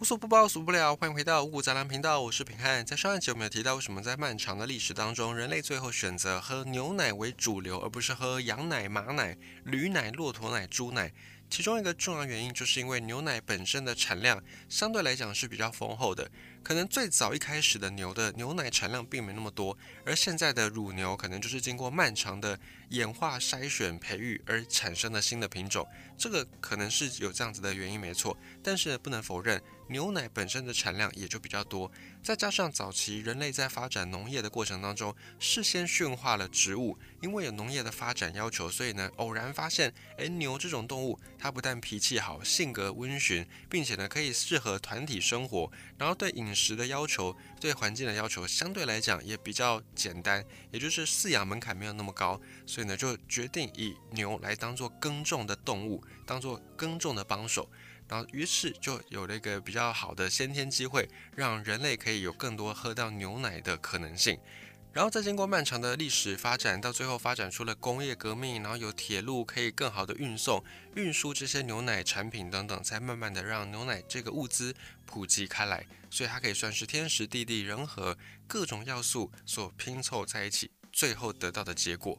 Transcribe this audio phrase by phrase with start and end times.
[0.00, 2.86] 无所不包，无所不了，欢迎回到五谷杂粮频道，我是平汉。
[2.86, 11.12] 在上一集我们有提到，为什么在漫长的历史当中，人类最后选择喝牛奶为主流，而不是喝羊奶、马奶、驴奶、骆驼奶、猪奶？
[11.50, 16.30] 其中一个重要原因，就是因为牛奶本身的产量相对来讲是比较丰厚的。
[16.68, 19.74] 可能最早一开始的牛的牛奶产量并没那么多，
[20.04, 22.60] 而现在的乳牛可能就是经过漫长的
[22.90, 25.88] 演化、筛选、培育而产生的新的品种。
[26.18, 28.36] 这个可能是有这样子的原因，没错。
[28.62, 29.62] 但是不能否认。
[29.90, 31.90] 牛奶本身的产量也就比较多，
[32.22, 57.70] 再加上早期人类在发展农业的过程当中，事先驯化了植物，因为有农业的发展要求，所以呢，偶然发现，诶，牛这种动物，它不但脾气好，性格温驯，并且呢，可以适合团体生活，然后对饮食的要求，对环境的要求，相对来讲也比较简单，也就是饲养门槛没有那么高，所以呢，就决定以牛来当做耕种的动物，当做耕种的帮手。
[58.08, 64.38] 然后，于是就有了一个比较好的先天机会，让人类可以有更多喝到牛奶的可能性。
[64.92, 70.64] 然后再经过漫长的历史发展，到最后发展出了工业革命，然后有铁路可以更好的运送、
[70.96, 74.74] 运输这些牛奶产品等等，才慢慢的让牛奶这个物资
[75.06, 75.86] 普及开来。
[76.10, 78.16] 所以它可以算是天时地利人和
[78.46, 82.18] 各种要素所拼凑在一起，最后得到的结果。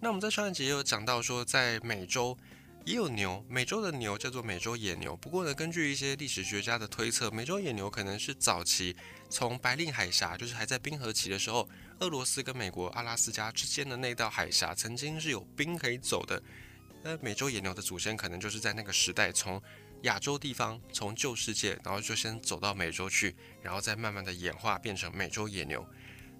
[0.00, 2.38] 那我们在上一集也有讲到说，在美洲。
[2.84, 5.16] 也有牛，美洲的牛叫做美洲野牛。
[5.16, 8.94] 不过呢，根据一些历史学家的推测，美洲野牛可能是早期
[9.28, 11.68] 从白令海峡，就是还在冰河期的时候，
[12.00, 16.42] 俄罗斯跟美国阿拉斯加之间的那道海峡曾经是有冰可以走的。
[17.02, 19.62] 那美洲野牛的祖先可能就是在那个时代从
[20.02, 25.86] 亚洲地方，从旧世界，然后就先走到美洲去，然后再慢慢的演化变成美洲野牛。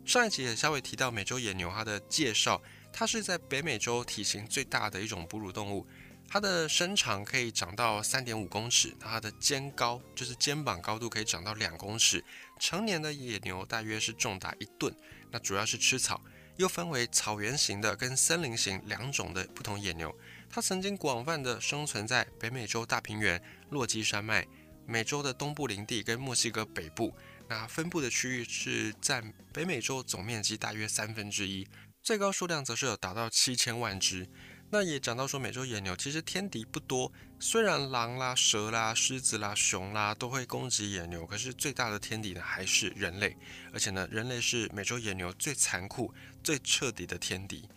[0.04, 2.60] 上一集也稍微提到美洲野牛它的介绍，
[2.92, 5.86] 它是在北美洲体型最大的一种哺乳动物。
[6.28, 12.22] 它的身长可以长到三点五公尺，它的肩高就是肩膀高度可以长到两公尺。
[12.58, 14.94] 成年的野牛大约是重达一吨。
[15.30, 16.20] 那主要是吃草，
[16.56, 20.14] 又分为草原型的跟森林型两种的不同野牛。
[20.50, 24.46] 它曾经广泛的生存在北美洲大平原、落基山脉、
[24.86, 27.14] 美洲的东部林地跟墨西哥北部。
[27.48, 31.66] 那分布的区域是占北美洲总面积大约三分之一，
[32.02, 34.28] 最高数量则是有达到七千万只。
[34.68, 43.36] 那也讲到说，美洲野牛其实天敌不多，虽然狼啦、蛇啦、狮子啦、熊啦都会攻击野牛，可是最大的天敌呢还是人类，
[43.72, 46.12] 而且呢，人类是美洲野牛最残酷、
[46.42, 47.68] 最彻底的天敌。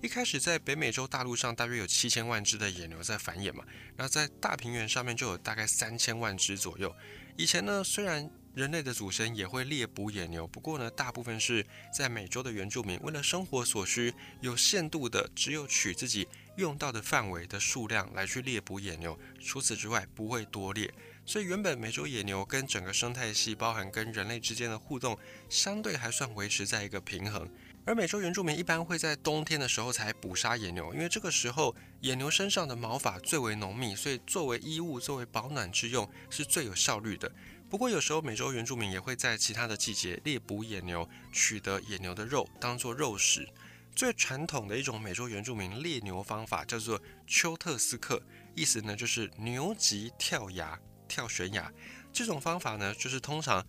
[0.00, 3.64] 一开始在北美洲大陆上大约有七千万只的野牛在繁衍嘛，
[3.96, 6.92] 那在大平原上面就有大概三千万只左右。
[7.36, 20.92] 以前呢，虽然人类的祖先也会猎捕野牛，不过呢，大部分是在美洲的原住民为了生活所需，有限度的只有取自己用到的范围的数量来去猎捕野牛，除此之外不会多猎。
[21.24, 25.18] 所以原本美洲野牛跟整个生态系，包含跟人类之间的互动，
[25.48, 27.48] 相对还算维持在一个平衡。
[27.84, 37.32] 而美洲原住民一般会在冬天的时候才捕杀野牛，因为这个时候野牛身上的毛发最为浓密，所以作为衣物、作为保暖之用是最有效率的。
[37.72, 43.48] 不过有时候美洲原住民也会在其他的季节猎捕野牛，取得野牛的肉当做肉食。
[43.96, 48.22] 最传统的一种美洲原住民猎牛方法叫做丘特斯克，
[48.54, 50.78] 意思呢就是牛级跳崖、
[51.08, 51.72] 跳悬崖。
[52.12, 53.66] 这种方法呢就是通常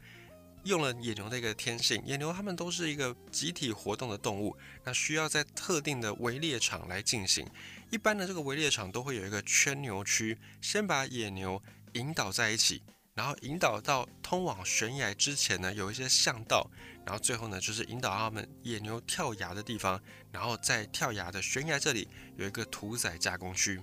[0.65, 7.47] 用了野牛的一个天性，野牛它们都是一个集体活动的动物，那需要在特定的围猎场来进行。
[7.89, 12.83] 一般的这个围猎场都会有一个圈牛区，先把野牛引导在一起。
[13.15, 16.67] 然后引导到通往悬崖之前呢，有一些巷道，
[17.05, 20.01] 然后最后呢，就是引导他们野牛跳崖的地方，
[20.31, 22.07] 然后在跳崖的悬崖这里
[22.37, 23.79] 有一个屠宰加工区，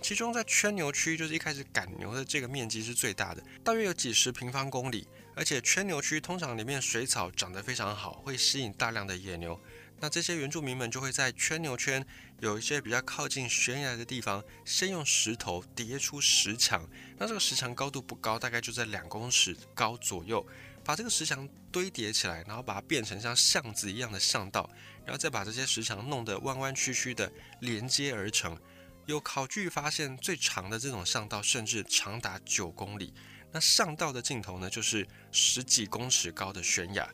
[0.00, 9.60] 其中在圈牛区就是一开始赶牛的这个面积是最大的，大约有几十平方公里，而且圈牛区通常里面水草长得非常好，会吸引大量的野牛。
[10.00, 12.04] 那这些原住民们就会在圈牛圈
[12.40, 16.86] 有一些比较靠近悬崖的地方，先用石头叠出石墙。
[17.16, 20.46] 那这个石墙高度不高，大概就在两公尺高左右。
[20.84, 24.68] 把这个石墙堆叠起来，然后把它变成像巷子一样的巷道，
[25.06, 28.58] 然后再把这些石墙弄得弯弯曲曲的连接而成。
[29.06, 33.14] 有考据发现，最长的这种巷道甚至长达九公里。
[33.50, 37.08] 那巷道的尽头呢，就是十几公尺高的悬崖。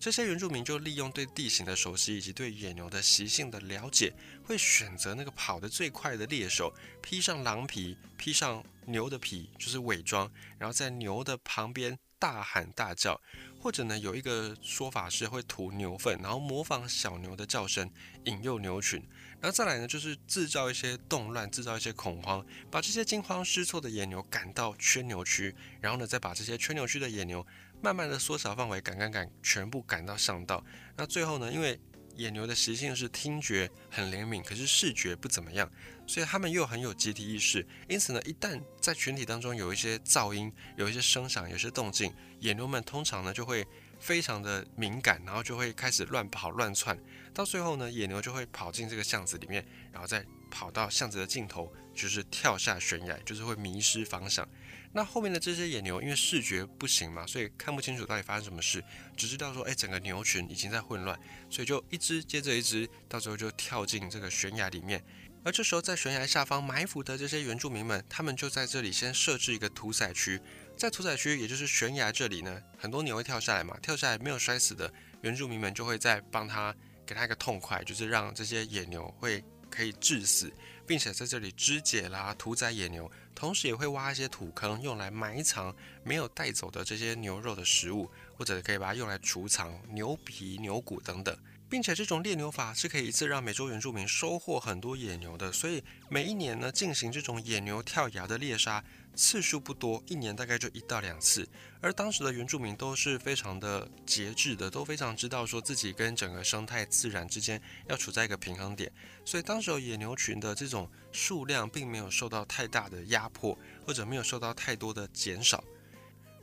[0.00, 4.10] 这些原住民就利用对地形的熟悉以及对野牛的习性的了解，
[4.42, 13.20] 会选择那个跑得最快的猎手，披上狼皮，披上牛的皮，就是伪装，然后在牛的旁边大喊大叫，
[13.60, 17.90] 或者呢有一个说法是会涂牛粪，然后模仿小牛的叫声，
[18.24, 19.06] 引诱牛群。
[19.38, 27.46] 然后再来呢，就是制造一些动乱，制造一些恐慌，把这些惊慌失措的野牛赶到圈牛区，然后呢，再把这些圈牛区的野牛
[27.82, 30.64] 慢慢的缩小范围，赶赶赶，全部赶到巷道。
[30.96, 31.78] 那最后呢，因为
[32.16, 35.70] 野牛的习性是听觉很灵敏，可是视觉不怎么样，
[36.06, 37.66] 所以他们又很有集体意识。
[37.88, 43.66] 因此呢，一旦在群体当中有一些噪音、有一些声响、有些动静，野牛们通常呢就会
[43.98, 46.98] 非常的敏感，然后就会开始乱跑乱窜。
[47.32, 54.48] 到最后呢，野牛就会跑进这个巷子里面，然后再跑到巷子的尽头，就是跳下悬崖，就是会迷失方向。
[54.92, 58.82] 那后面的这些野牛因为视觉不行嘛，所以看不清楚到底发生什么事，
[59.16, 61.18] 只知道说，哎，整个牛群已经在混乱，
[61.48, 65.04] 所以就一只接着一只，到最后就跳进这个悬崖里面。
[65.44, 70.40] 而这时候在悬崖下方埋伏的这些原住民们，他们就在这里先设置一个屠宰区，
[70.76, 74.92] 在屠宰区，也就是悬崖这里呢，很多牛会跳下来嘛，跳下来没有摔死的
[75.22, 76.74] 原住民们就会再帮他。
[77.06, 80.48] 给他一个痛快，就是让这些野牛会可以致死，
[80.90, 85.72] 并且在这里肢解啦、屠宰野牛，同时也会挖一些土坑，用来埋藏
[86.02, 91.38] 没有带走的这些牛肉的食物，或者可以把它用来储藏牛皮、牛骨等等。
[91.70, 98.84] 并且这种猎牛法是可以一次让美洲原住民收获很多野牛的，所以每一年呢进行这种野牛跳崖的猎杀。
[99.12, 101.46] 次数不多，一年大概就一到两次。
[101.80, 108.90] 而当时的原住民都是非常的节制的，都非常知道说自己跟整个生态自然之间要处在一个平衡点，
[109.24, 115.62] 所以当时野牛群的这种数量并没有受到太大的压迫，或者没有受到太多的减少。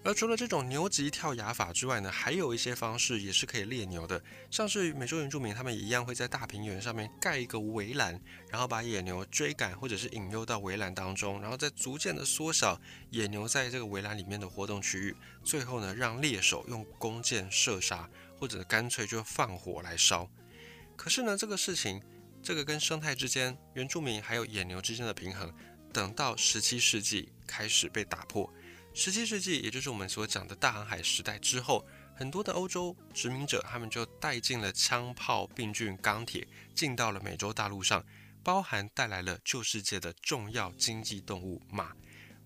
[0.08, 8.18] 而除了这种牛级跳崖法之外呢，还有一些方式也是可以猎牛的，像是美洲原住民他们一样会在大平原上面盖一个围栏，
[8.50, 18.10] 然后把野牛追赶或者是引诱到围栏当中，然后再逐渐的缩小野牛在这个围栏里面的活动区域，最后呢让猎手用弓箭射杀，
[18.40, 20.30] 或者干脆就放火来烧。
[20.96, 22.02] 可是呢这个事情，
[22.42, 25.54] 这个跟生态之间、原住民还有野牛之间的平衡，
[25.92, 28.50] 等到十七世纪开始被打破。
[29.00, 31.86] 十七世纪，也就是我们所讲的大航海时代之后，
[32.16, 38.04] 很多的欧洲殖民者，他们就带进了枪炮、病菌、钢铁，进到了美洲大陆上，
[38.42, 41.92] 包含带来了旧世界的重要经济动物马。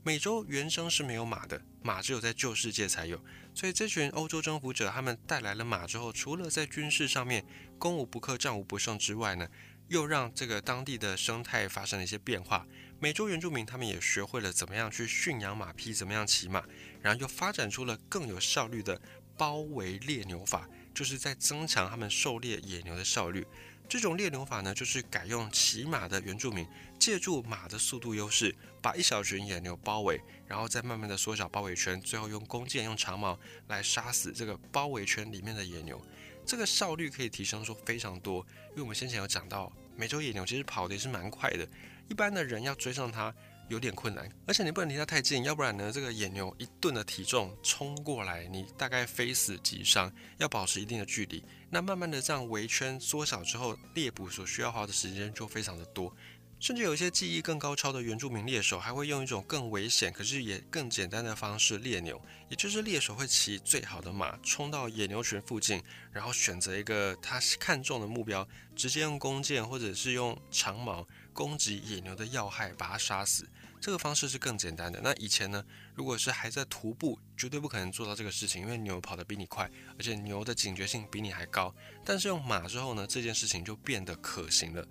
[0.03, 3.23] 美洲原生是没有马的，马只有在旧世界才有。
[3.55, 7.45] 所以这群欧洲征服者，他们带来了马之后，除了在军事上面
[7.79, 9.47] 攻无不克、战无不胜之外呢，
[9.91, 12.65] 又让这个当地的生态发生了一些变化。
[12.97, 16.63] 美洲原住民他们也学会了怎么样去驯养马匹，怎么样骑马，
[17.01, 19.01] 然后又发展出了更有效率的
[19.35, 23.45] 包围猎牛法，就是在增强他们狩猎野牛的效率。
[23.89, 26.65] 这种猎牛法呢，就是改用骑马的原住民，
[26.97, 33.37] 借助马的速度优势，把一小群野牛包围，然后再慢慢的缩小包围圈，最后用弓箭、用长矛
[33.67, 36.01] 来杀死这个包围圈里面的野牛。
[36.45, 41.67] 这个效率可以提升出非常多，因为我们先前有讲到，美洲野牛其实跑的也是蛮快的。
[42.09, 43.33] 一般的人要追上它
[43.69, 50.11] 有点困难，而且你不能离它太近，要不然呢，这个野牛一顿的体重冲过来，你大概非死即伤。
[50.37, 56.13] 要保持一定的距离，那慢慢的这样围圈缩小之后，猎捕所需要花的时间就非常的多。
[56.61, 65.81] 甚至有一些技艺更高超的原住民猎手，还会用一种更危险，可是也更简单的方式猎牛，也就是猎手会骑最好的马冲到野牛群附近，
[66.11, 71.07] 然后选择一个他看中的目标，直接用弓箭或者是用长矛。
[71.33, 73.47] 攻击野牛的要害，把它杀死，
[73.79, 74.99] 这个方式是更简单的。
[75.01, 75.63] 那以前呢，
[75.95, 81.73] 如果是还在徒步，绝对不可能做到这个事情，因为牛跑得比你快，而且牛的警觉性比你还高。
[82.03, 84.85] 但是用马之后呢，这件事情就变得可行了。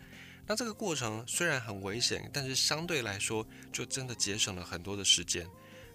[0.50, 5.48] 那这个过程虽然很危险，但是相对来说，就真的节省了很多的时间。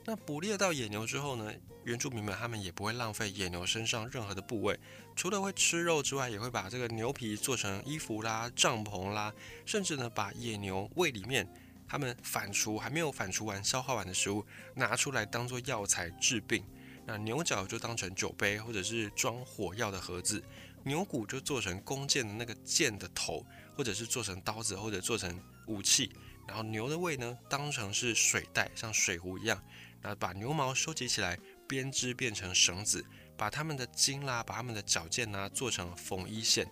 [0.06, 4.80] 那捕猎到野牛之后呢，原住民们他们也不会浪费野牛身上任何的部位，
[5.14, 9.34] 除了会吃肉之外，也会把这个牛皮做成衣服啦、帐篷啦，
[9.66, 11.46] 甚至呢把野牛胃里面
[11.86, 16.64] 他们反刍还没有反刍完、消化完的食物拿出来当做药材治病。
[17.06, 20.42] 那牛角就当成酒杯或者是装火药的盒子，
[20.86, 26.12] 牛骨就做成弓箭的那个箭的头，或者是做成刀子或者做成武器。
[26.48, 29.62] 然后牛的胃呢当成是水袋，像水壶一样。
[30.02, 33.04] 那把牛毛收集起来，编织变成绳子，
[33.36, 36.68] 把它们的筋啦，把它们的脚腱呐做成缝衣线，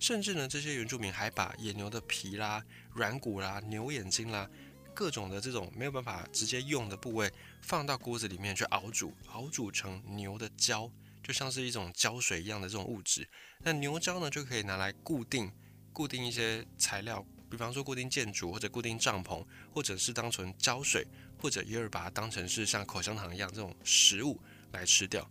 [0.00, 4.48] 甚至呢，这些原住民还把野牛的皮啦、软骨啦、牛眼睛啦，
[4.94, 10.90] 各种的这种没有办法直接用的部位，放到锅子里面去熬煮，熬煮成牛的胶，
[11.22, 13.28] 就像是一种胶水一样的这种物质。
[13.58, 15.52] 那牛胶呢，就可以拿来固定
[15.98, 21.04] 固定一些材料，比方说固定建筑或者固定帐篷，或者是当成胶水。
[21.40, 24.40] 或者也有把它当成是像口香糖一样这种食物
[24.72, 25.30] 来吃掉。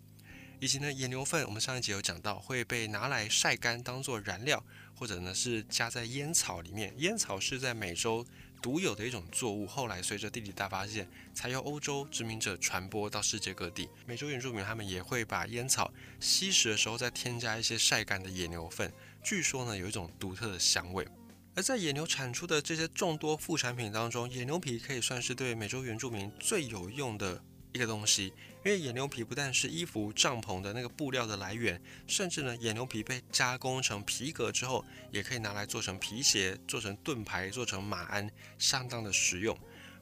[0.58, 4.64] 以及呢野牛粪，我们上一集有讲到会被拿来晒干当做燃料，
[4.96, 6.94] 或者呢是加在烟草里面。
[7.00, 8.26] 烟草是在美洲
[8.62, 13.90] 独有的一种作物，后来随着地理大发现，才由欧洲殖民者传播到世界各地。
[14.06, 18.90] 美洲原住民他们也会把烟草吸食的时候再添加一些晒干的野牛粪，
[19.24, 21.08] 据说呢有一种独特的香味。
[21.56, 27.44] 而在野牛产出的这些众多副产品当中，野牛皮可以算是对美洲原住民最有用的
[27.74, 28.32] 一个东西。
[28.66, 39.58] 因为野牛皮不但是衣服、帐篷的那个布料的来源，甚至呢，野牛皮被加工成皮革之后，也可以拿来做成皮鞋、做成盾牌、做成马鞍，相当的实用。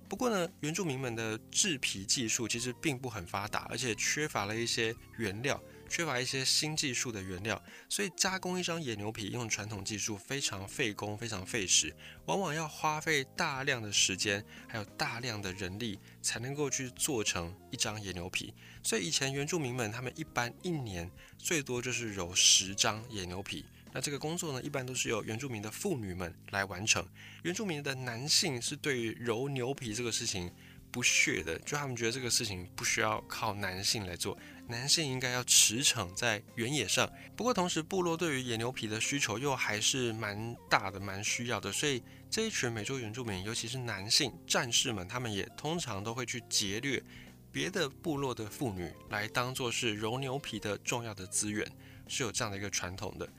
[0.09, 5.61] 不过呢，原住民们的制皮技术其实并不很发达，而且缺乏了一些原料。
[5.87, 18.53] 缺乏一些新技术的原料，所以加工一张野牛皮用传统技术非常费工、非常费时，往往要花费大量的时间，还有大量的人力才能够去做成一张野牛皮。
[18.83, 23.65] 所以以前原住民们他们一般一年最多就是揉十张野牛皮。
[23.93, 27.07] 那这个工作呢，一般都是由原住民的妇女们来完成。
[27.43, 30.51] 原住民的男性是对于揉牛皮这个事情
[30.95, 34.37] 不屑的，就他们觉得这个事情不需要靠男性来做。
[34.69, 47.03] 男性应该要驰骋在原野上，不过同时部落对于野牛皮的需求又还是蛮大的、蛮需要的，所以这一群美洲原住民，尤其是男性战士们，他们也通常都会去劫掠
[47.51, 51.69] 别的部落的妇女，来当做是揉牛皮的重要的资源，
[52.07, 53.29] 是有这样的一个传统的。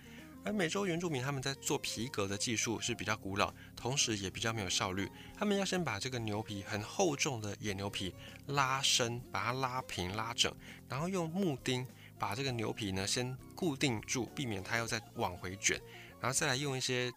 [0.47, 5.11] 而美洲原住民他们在做皮革的技术是比较古老，同时也比较没有效率。
[5.37, 8.15] 他们要先把这个牛皮很厚重的野牛皮
[8.47, 10.55] 拉伸，把它拉平拉整，
[10.88, 11.85] 然后用木钉
[12.17, 15.81] 把这个牛皮呢先固定住，避免它又再往回卷，
[16.21, 17.12] 然后再来用一些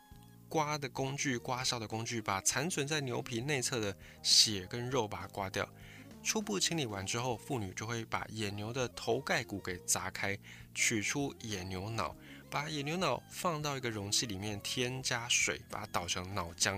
[0.48, 5.70] 刮的工具、刮痧的工具，把残存在牛皮内侧的血跟肉把它刮掉。
[6.24, 10.36] 初步清理完之后，妇女就会把野牛的头盖骨给砸开，
[10.74, 12.16] 取出野牛脑。
[12.50, 16.72] 把野牛脑放到一个容器里面，添加水，把它捣成脑浆，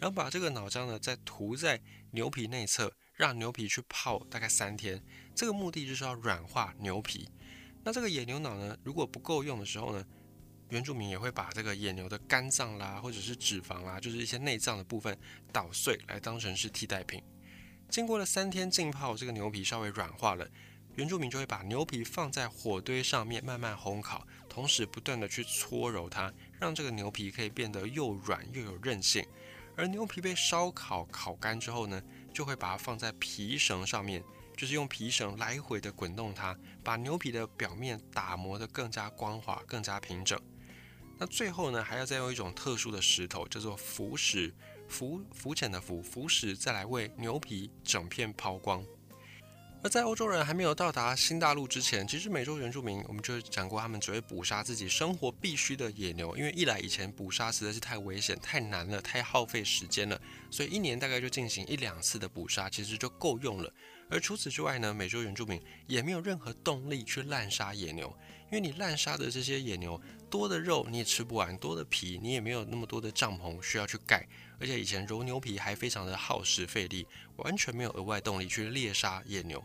[0.00, 1.80] 然后把这个脑浆呢再涂在
[2.12, 5.02] 牛皮内侧，让牛皮去泡大概三天。
[5.34, 7.28] 这个目的就是要软化牛皮。
[7.84, 10.04] 那这个野牛脑呢，如果不够用的时候呢，
[10.70, 15.16] 原住民也会把这个野牛的肝脏啦，或者是脂肪啦，就是一些内脏的部分
[15.52, 17.22] 捣碎来当成是替代品。
[17.90, 20.48] 经过了三天浸泡，这个牛皮稍微软化了。
[20.96, 24.26] 原住民就会把牛皮放在火堆上面慢慢烘烤，
[24.58, 29.24] 同时不断的去搓揉它，让这个牛皮可以变得又软又有韧性。
[29.76, 32.02] 而牛皮被烧烤烤干之后呢，
[32.34, 34.20] 就会把它放在皮绳上面，
[34.56, 40.36] 就是用皮绳来回的滚动它，把牛皮的表面打磨得更加光滑、更加平整。
[41.16, 44.52] 那最后呢，还要再用一种特殊的石头，叫做浮石，
[44.88, 48.84] 浮浮浅的浮，浮石再来为牛皮整片抛光。
[49.80, 60.20] 而在欧洲人还没有到达新大陆之前，其实美洲原住民我们就讲过，他们只会捕杀自己生活必须的野牛，因为一来以前捕杀实在是太危险、太难了、太耗费时间了，
[60.50, 63.72] 所以一年大概就进行一两次的捕杀，其实就够用了。
[64.10, 68.12] 而除此之外呢，美洲原住民也没有任何动力去滥杀野牛，
[68.50, 74.26] 因为你滥杀的这些野牛多的肉你也吃不完，多的皮你也没有那么多的帐篷需要去盖。
[74.60, 79.64] 而且以前揉牛皮还非常的耗时费力，完全没有额外动力去猎杀野牛。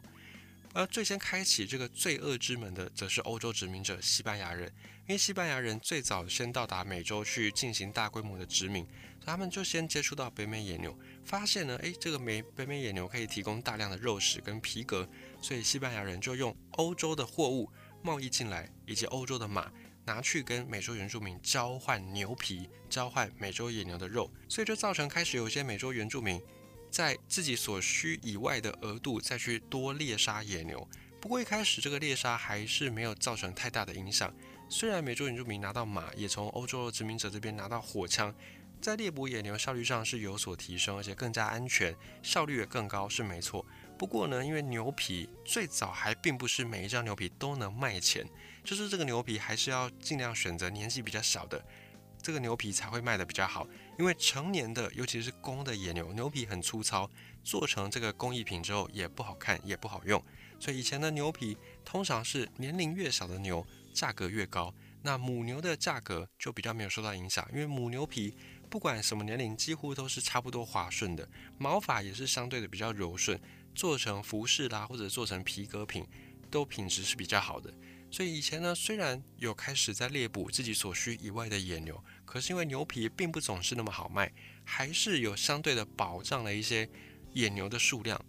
[0.74, 4.74] 而最先开启这个罪恶之门的，则是欧洲殖民者西班牙人。
[5.06, 8.88] 因为西班牙人最早先到达美洲去进行大规模的殖民，
[9.24, 15.08] 他们就先接触到北美野牛，发现呢，诶，这个美北美野牛可以提供大量的肉食跟皮革，
[15.42, 17.70] 所以西班牙人就用欧洲的货物
[18.02, 19.72] 贸易进来，以及欧洲的马。
[20.06, 26.42] 拿去跟美洲原住民交换牛皮，交换美洲野牛的肉，所以就造成开始有些美洲原住民
[26.90, 30.88] 在自己所需以外的额度再去多猎杀野牛。
[31.22, 34.34] 不过一开始这个猎杀还是没有造成太大的影响。
[34.70, 38.34] 虽然美洲原住民拿到马，也从欧洲殖民者这边拿到火枪，
[38.82, 43.66] 在猎捕野牛效率上是有所提升，而且更加安全，效率也更高，是没错。
[43.98, 48.28] 不过呢，因为牛皮最早还并不是每一张牛皮都能卖钱。
[48.64, 51.64] 就是这个牛皮还是要尽量选择年纪比较小的，
[52.22, 53.68] 这个牛皮才会卖的比较好。
[54.00, 57.10] 因为成年的，尤其是公的野牛，牛皮很粗糙，
[57.44, 60.24] 做成这个工艺品之后也不好看，也不好用。
[60.60, 68.34] 所以以前的牛皮通常是年龄越小的牛价格越高，那母牛的价格就比较没有受到影响，因为母牛皮
[68.70, 73.38] 不管什么年龄几乎都是差不多滑顺的，毛发也是相对的比较柔顺，
[73.74, 76.06] 做成服饰啦或者做成皮革品
[76.50, 77.74] 都品质是比较好的。
[78.12, 84.32] 所以以前呢，虽然有开始在猎捕自己所需以外的野牛，可是因为牛皮并不总是那么好卖，
[84.64, 86.88] 还是有相对的保障了一些
[87.34, 88.24] 野牛的数量。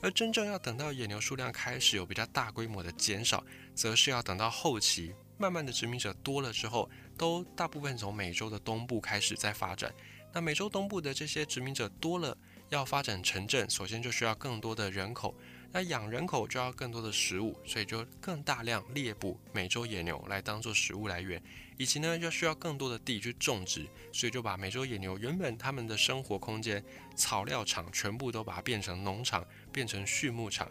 [0.00, 6.88] 而真正要等到野牛数量开始有比较大规模的减少，则是要等到后期，慢慢的殖民者多了之后，
[7.18, 9.92] 都大部分从美洲的东部开始在发展。
[10.32, 12.36] 那美洲东部的这些殖民者多了，
[12.68, 15.34] 要发展城镇，首先就需要更多的人口。
[15.72, 21.42] 那养人口就要更多的食物，所以就更大量猎捕美洲野牛来当做食物来源，
[21.76, 26.82] 以及呢要需要更多的地去种植，所以就把美洲野牛原本他们的生活空间
[27.14, 30.70] 草料场全部都把它变成农场，变成畜牧场，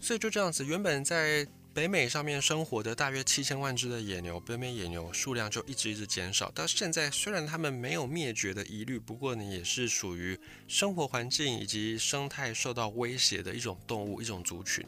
[0.00, 1.46] 所以就这样子，原本在。
[1.76, 6.50] 北美上面生活的大约七千万只的野牛，北美野牛数量就一直一直减少。
[6.52, 14.82] 到现在，虽然它们没有灭绝的疑虑，不过呢，也是属于生活环境以及生态受到威胁的一种动物、一种族群。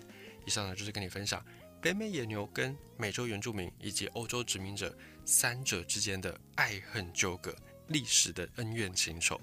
[0.47, 1.45] 以上呢，就是跟你分享
[1.79, 7.55] 北美野牛跟美洲原住民以及欧洲殖民者三者之间的爱恨纠葛、
[7.89, 9.39] 历史的恩怨情仇。